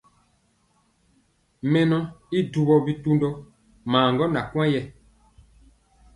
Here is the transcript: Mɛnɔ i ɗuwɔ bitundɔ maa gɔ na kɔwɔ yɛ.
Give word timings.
Mɛnɔ 1.71 1.97
i 2.37 2.39
ɗuwɔ 2.51 2.75
bitundɔ 2.85 3.29
maa 3.91 4.07
gɔ 4.17 4.25
na 4.33 4.41
kɔwɔ 4.51 4.65
yɛ. 4.73 4.81